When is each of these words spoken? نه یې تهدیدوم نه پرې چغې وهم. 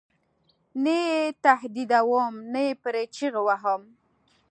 نه 0.83 0.95
یې 1.07 1.21
تهدیدوم 1.45 2.33
نه 2.53 2.63
پرې 2.83 3.03
چغې 3.15 3.41
وهم. 3.47 3.81